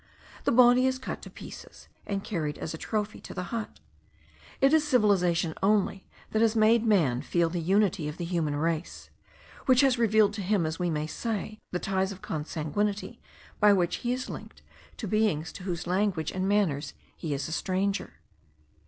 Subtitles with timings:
[0.45, 3.79] The body is cut to pieces, and carried as a trophy to the hut.
[4.59, 9.11] It is civilization only, that has made man feel the unity of the human race;
[9.67, 13.21] which has revealed to him, as we may say, the ties of consanguinity,
[13.59, 14.63] by which he is linked
[14.97, 18.13] to beings to whose language and manners he is a stranger.